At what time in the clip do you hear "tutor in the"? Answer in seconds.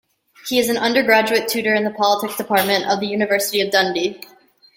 1.47-1.91